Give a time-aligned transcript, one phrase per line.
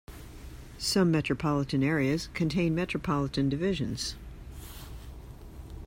[0.79, 4.15] Some metropolitan areas contain metropolitan divisions.